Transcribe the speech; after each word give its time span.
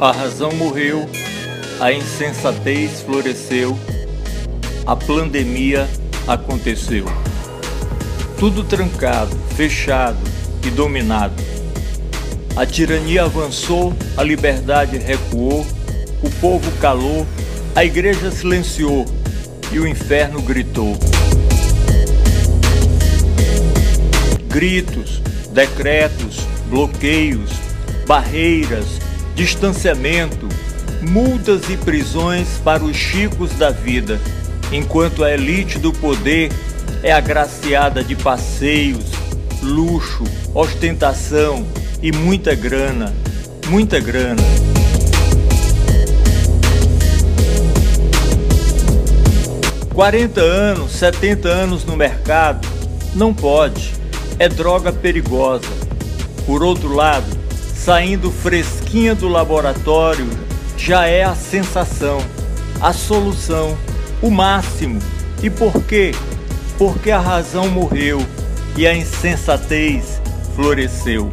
A 0.00 0.12
razão 0.12 0.50
morreu, 0.52 1.06
a 1.78 1.92
insensatez 1.92 3.02
floresceu, 3.02 3.78
a 4.86 4.96
pandemia 4.96 5.86
aconteceu. 6.26 7.04
Tudo 8.38 8.64
trancado, 8.64 9.36
fechado 9.54 10.16
e 10.66 10.70
dominado. 10.70 11.34
A 12.56 12.64
tirania 12.64 13.24
avançou, 13.24 13.94
a 14.16 14.22
liberdade 14.22 14.96
recuou, 14.96 15.66
o 16.22 16.30
povo 16.40 16.72
calou, 16.80 17.26
a 17.74 17.84
igreja 17.84 18.30
silenciou 18.30 19.04
e 19.70 19.78
o 19.78 19.86
inferno 19.86 20.40
gritou. 20.40 20.96
Gritos, 24.48 25.20
decretos, 25.52 26.38
bloqueios, 26.70 27.50
barreiras, 28.06 29.09
distanciamento, 29.40 30.46
multas 31.00 31.70
e 31.70 31.76
prisões 31.78 32.60
para 32.62 32.84
os 32.84 32.94
chicos 32.94 33.50
da 33.52 33.70
vida, 33.70 34.20
enquanto 34.70 35.24
a 35.24 35.32
elite 35.32 35.78
do 35.78 35.94
poder 35.94 36.52
é 37.02 37.10
agraciada 37.10 38.04
de 38.04 38.14
passeios, 38.14 39.06
luxo, 39.62 40.24
ostentação 40.52 41.66
e 42.02 42.12
muita 42.12 42.54
grana, 42.54 43.14
muita 43.66 43.98
grana. 43.98 44.42
Quarenta 49.94 50.42
anos, 50.42 50.92
70 50.92 51.48
anos 51.48 51.84
no 51.86 51.96
mercado, 51.96 52.68
não 53.14 53.32
pode, 53.32 53.94
é 54.38 54.50
droga 54.50 54.92
perigosa. 54.92 55.80
Por 56.44 56.62
outro 56.62 56.94
lado, 56.94 57.39
saindo 57.84 58.30
fresquinha 58.30 59.14
do 59.14 59.26
laboratório, 59.26 60.28
já 60.76 61.06
é 61.06 61.24
a 61.24 61.34
sensação, 61.34 62.18
a 62.78 62.92
solução, 62.92 63.76
o 64.20 64.30
máximo. 64.30 65.00
E 65.42 65.48
por 65.48 65.72
quê? 65.84 66.12
Porque 66.76 67.10
a 67.10 67.18
razão 67.18 67.70
morreu 67.70 68.20
e 68.76 68.86
a 68.86 68.94
insensatez 68.94 70.20
floresceu. 70.54 71.32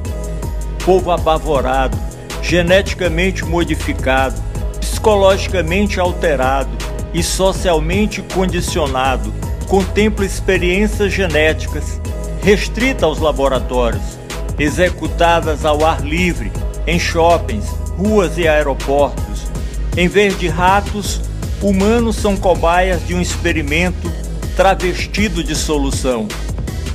Povo 0.86 1.12
apavorado, 1.12 1.98
geneticamente 2.42 3.44
modificado, 3.44 4.42
psicologicamente 4.80 6.00
alterado 6.00 6.72
e 7.14 7.22
socialmente 7.22 8.22
condicionado, 8.22 9.34
contempla 9.68 10.26
experiências 10.26 11.12
genéticas 11.12 12.00
restritas 12.42 13.04
aos 13.04 13.20
laboratórios, 13.20 14.17
executadas 14.60 15.66
ao 15.66 15.86
ar 15.86 16.02
livre, 16.02 16.52
em 16.86 17.00
shoppings, 17.00 17.66
ruas 17.98 18.38
e 18.38 18.48
aeroportos. 18.48 19.48
Em 19.96 20.08
vez 20.08 20.38
de 20.38 20.48
ratos, 20.48 21.22
humanos 21.62 22.16
são 22.16 22.36
cobaias 22.36 23.06
de 23.06 23.14
um 23.14 23.22
experimento 23.22 24.12
travestido 24.56 25.44
de 25.44 25.56
solução. 25.56 26.28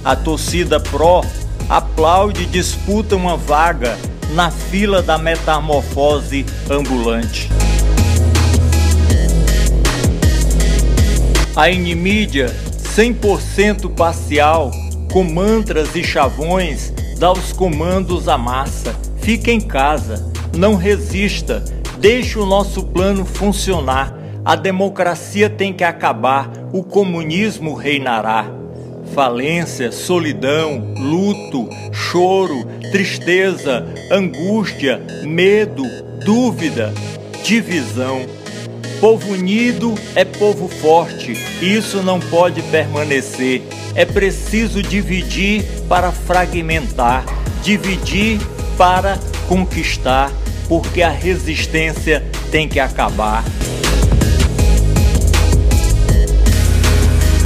A 0.04 0.16
torcida 0.16 0.80
pró 0.80 1.24
aplaude 1.68 2.42
e 2.42 2.46
disputa 2.46 3.16
uma 3.16 3.36
vaga 3.36 3.96
na 4.34 4.50
fila 4.50 5.02
da 5.02 5.18
metamorfose 5.18 6.44
ambulante. 6.70 7.48
A 11.54 11.70
inimídia 11.70 12.54
100% 12.96 13.94
parcial, 13.94 14.70
com 15.12 15.22
mantras 15.22 15.94
e 15.94 16.02
chavões, 16.02 16.92
dá 17.22 17.30
os 17.30 17.52
comandos 17.52 18.28
à 18.28 18.36
massa. 18.36 18.96
Fica 19.18 19.52
em 19.52 19.60
casa, 19.60 20.28
não 20.58 20.74
resista, 20.74 21.62
deixe 22.00 22.36
o 22.36 22.44
nosso 22.44 22.82
plano 22.82 23.24
funcionar. 23.24 24.12
A 24.44 24.56
democracia 24.56 25.48
tem 25.48 25.72
que 25.72 25.84
acabar, 25.84 26.50
o 26.72 26.82
comunismo 26.82 27.74
reinará. 27.74 28.46
Falência, 29.14 29.92
solidão, 29.92 30.94
luto, 30.98 31.68
choro, 31.92 32.66
tristeza, 32.90 33.86
angústia, 34.10 35.00
medo, 35.22 35.84
dúvida, 36.24 36.92
divisão. 37.44 38.26
Povo 39.00 39.30
unido 39.30 39.94
é 40.16 40.24
povo 40.24 40.66
forte, 40.66 41.34
isso 41.62 42.02
não 42.02 42.18
pode 42.18 42.62
permanecer. 42.62 43.62
É 43.94 44.04
preciso 44.04 44.82
dividir 44.82 45.64
para 45.88 46.10
fragmentar, 46.10 47.24
dividir 47.62 48.40
para 48.78 49.18
conquistar, 49.48 50.32
porque 50.68 51.02
a 51.02 51.10
resistência 51.10 52.24
tem 52.50 52.68
que 52.68 52.80
acabar. 52.80 53.44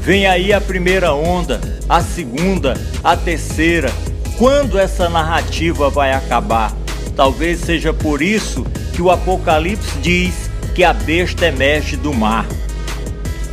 Vem 0.03 0.25
aí 0.27 0.53
a 0.53 0.61
primeira 0.61 1.12
onda, 1.12 1.61
a 1.89 2.01
segunda, 2.01 2.75
a 3.03 3.17
terceira. 3.17 3.91
Quando 4.39 4.78
essa 4.78 5.09
narrativa 5.09 5.91
vai 5.91 6.13
acabar? 6.13 6.73
Talvez 7.17 7.61
seja 7.61 7.93
por 7.93 8.23
isso 8.23 8.65
que 8.95 9.03
o 9.03 9.11
Apocalipse 9.11 9.99
diz 9.99 10.49
que 10.77 10.84
a 10.84 10.93
besta 10.93 11.47
emerge 11.47 11.97
do 11.97 12.15
mar. 12.15 12.47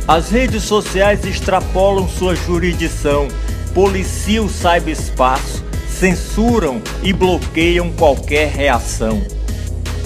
As 0.06 0.28
redes 0.28 0.64
sociais 0.64 1.24
extrapolam 1.24 2.06
sua 2.06 2.36
jurisdição, 2.36 3.26
policiam 3.72 4.44
o 4.44 4.50
cyberespaço, 4.50 5.64
censuram 5.88 6.82
e 7.02 7.10
bloqueiam 7.10 7.90
qualquer 7.90 8.50
reação. 8.50 9.22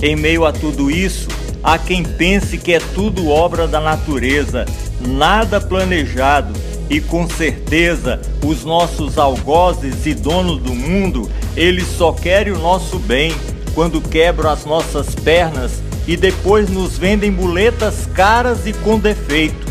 Em 0.01 0.15
meio 0.15 0.45
a 0.45 0.53
tudo 0.53 0.89
isso, 0.89 1.27
há 1.65 1.77
quem 1.77 2.05
pense 2.05 2.57
que 2.59 2.75
é 2.75 2.79
tudo 2.79 3.29
obra 3.29 3.67
da 3.67 3.81
natureza, 3.81 4.65
nada 5.01 5.61
planejado 5.61 6.55
e 6.89 7.01
com 7.01 7.29
certeza 7.29 8.21
os 8.47 8.65
nossos 8.65 9.19
algozes 9.19 10.07
e 10.07 10.15
donos 10.15 10.63
do 10.63 10.73
mundo, 10.73 11.29
eles 11.57 11.89
só 11.89 12.13
querem 12.13 12.53
o 12.53 12.59
nosso 12.59 13.01
bem 13.01 13.35
quando 13.75 14.01
quebram 14.01 14.51
as 14.51 14.65
nossas 14.65 15.13
pernas 15.17 15.83
e 16.07 16.17
depois 16.17 16.71
nos 16.71 16.97
vendem 16.97 17.33
muletas 17.33 18.07
caras 18.15 18.65
e 18.65 18.73
com 18.73 18.97
defeito. 18.97 19.68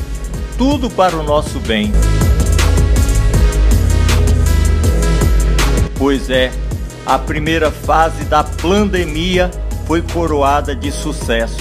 Tudo 0.57 0.89
para 0.89 1.15
o 1.15 1.21
nosso 1.21 1.59
bem. 1.59 1.93
Pois 5.97 6.29
é, 6.29 6.51
a 7.05 7.19
primeira 7.19 7.69
fase 7.71 8.23
da 8.25 8.43
pandemia 8.43 9.51
foi 9.85 10.01
coroada 10.01 10.75
de 10.75 10.91
sucesso. 10.91 11.59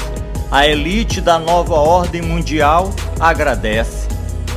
A 0.51 0.67
elite 0.67 1.21
da 1.21 1.39
nova 1.39 1.75
ordem 1.75 2.23
mundial 2.23 2.91
agradece, 3.21 4.09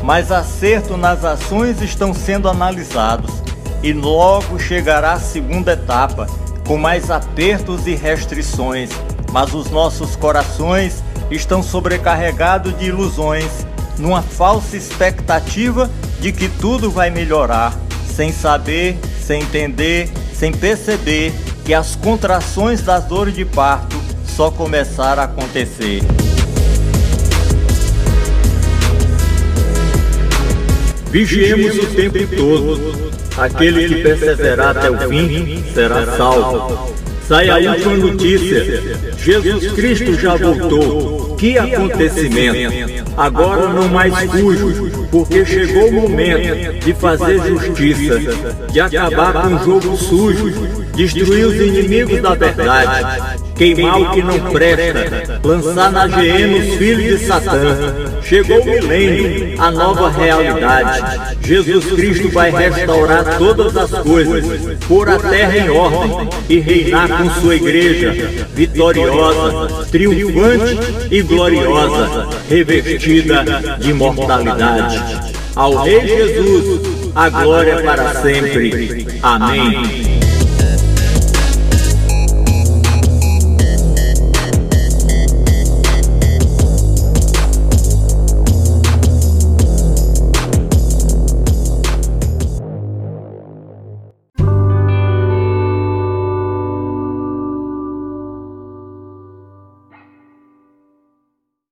mas 0.03 0.31
acerto 0.31 0.95
nas 0.95 1.25
ações 1.25 1.81
estão 1.81 2.13
sendo 2.13 2.47
analisados 2.47 3.43
e 3.83 3.91
logo 3.91 4.57
chegará 4.57 5.13
a 5.13 5.19
segunda 5.19 5.73
etapa, 5.73 6.27
com 6.65 6.77
mais 6.77 7.11
apertos 7.11 7.87
e 7.87 7.95
restrições, 7.95 8.89
mas 9.31 9.53
os 9.53 9.69
nossos 9.69 10.15
corações 10.15 11.03
estão 11.31 11.61
sobrecarregados 11.61 12.77
de 12.77 12.85
ilusões, 12.85 13.65
numa 13.99 14.21
falsa 14.21 14.75
expectativa 14.75 15.89
de 16.19 16.31
que 16.31 16.47
tudo 16.47 16.89
vai 16.89 17.09
melhorar, 17.09 17.77
sem 18.15 18.31
saber, 18.31 18.97
sem 19.21 19.41
entender, 19.41 20.09
sem 20.33 20.51
perceber 20.51 21.33
que 21.65 21.73
as 21.73 21.95
contrações 21.95 22.81
das 22.81 23.05
dores 23.05 23.35
de 23.35 23.45
parto 23.45 23.95
só 24.25 24.49
começaram 24.49 25.21
a 25.21 25.25
acontecer. 25.25 26.01
Vigiemos 31.11 31.77
o 31.77 31.87
tempo 31.87 32.35
todo. 32.35 33.09
Aquele 33.37 33.87
que 33.87 34.03
perseverar 34.03 34.77
até 34.77 34.91
o 34.91 35.09
fim 35.09 35.63
será 35.73 36.17
salvo. 36.17 36.93
Sai 37.27 37.49
a 37.49 37.71
última 37.71 37.97
notícia. 37.97 38.81
Jesus 39.17 39.71
Cristo 39.73 40.13
já 40.15 40.35
voltou. 40.35 41.28
Que 41.39 41.57
acontecimento! 41.57 42.73
Agora 43.15 43.69
não 43.71 43.87
mais 43.87 44.13
fujo, 44.29 45.07
porque 45.09 45.45
chegou 45.45 45.87
o 45.87 45.93
momento 45.93 46.79
de 46.83 46.93
fazer 46.93 47.39
justiça, 47.39 48.19
de 48.69 48.81
acabar 48.81 49.33
com 49.33 49.55
o 49.55 49.63
jogo 49.63 49.95
sujo, 49.95 50.51
destruir 50.93 51.45
os 51.45 51.55
inimigos 51.55 52.21
da 52.21 52.35
verdade 52.35 53.39
queimar 53.59 54.01
o 54.01 54.11
que 54.11 54.23
não 54.23 54.39
presta, 54.51 55.41
lançar 55.43 55.91
na 55.91 56.07
GM 56.07 56.57
os 56.57 56.77
filhos 56.77 57.19
de 57.19 57.25
Satã. 57.25 57.77
Chegou 58.23 58.61
o 58.61 58.65
milênio, 58.65 59.61
a 59.61 59.69
nova 59.69 60.09
realidade. 60.09 61.35
Jesus 61.41 61.85
Cristo 61.91 62.29
vai 62.29 62.49
restaurar 62.51 63.37
todas 63.37 63.75
as 63.75 63.91
coisas, 64.01 64.77
pôr 64.87 65.09
a 65.09 65.19
terra 65.19 65.57
em 65.57 65.69
ordem 65.69 66.29
e 66.47 66.59
reinar 66.59 67.09
com 67.09 67.41
sua 67.41 67.55
igreja, 67.55 68.45
vitoriosa, 68.55 69.85
triunfante 69.91 70.77
e 71.11 71.21
gloriosa, 71.29 72.27
revestida 72.49 73.77
de 73.79 73.91
imortalidade. 73.91 74.99
Ao 75.55 75.83
Rei 75.83 76.07
Jesus, 76.07 76.81
a 77.15 77.29
glória 77.29 77.81
para 77.83 78.21
sempre. 78.21 79.07
Amém. 79.21 80.08